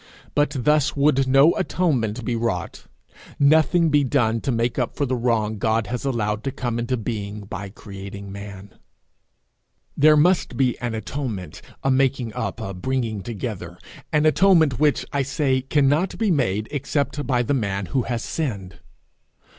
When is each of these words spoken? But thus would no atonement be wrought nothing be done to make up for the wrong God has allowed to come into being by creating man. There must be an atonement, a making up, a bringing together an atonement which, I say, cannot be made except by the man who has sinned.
But 0.33 0.55
thus 0.57 0.95
would 0.95 1.27
no 1.27 1.53
atonement 1.57 2.25
be 2.25 2.35
wrought 2.35 2.87
nothing 3.37 3.89
be 3.89 4.03
done 4.03 4.41
to 4.41 4.51
make 4.51 4.79
up 4.79 4.95
for 4.95 5.05
the 5.05 5.15
wrong 5.15 5.59
God 5.59 5.85
has 5.85 6.03
allowed 6.05 6.43
to 6.45 6.51
come 6.51 6.79
into 6.79 6.97
being 6.97 7.41
by 7.41 7.69
creating 7.69 8.31
man. 8.31 8.73
There 9.95 10.17
must 10.17 10.57
be 10.57 10.75
an 10.79 10.95
atonement, 10.95 11.61
a 11.83 11.91
making 11.91 12.33
up, 12.33 12.59
a 12.59 12.73
bringing 12.73 13.21
together 13.21 13.77
an 14.11 14.25
atonement 14.25 14.79
which, 14.79 15.05
I 15.13 15.21
say, 15.21 15.61
cannot 15.61 16.17
be 16.17 16.31
made 16.31 16.67
except 16.71 17.27
by 17.27 17.43
the 17.43 17.53
man 17.53 17.85
who 17.93 18.01
has 18.01 18.23
sinned. 18.23 18.79